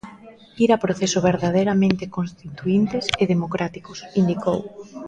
[0.63, 4.59] "Ir a proceso verdadeiramente constituíntes e democráticos", indicou.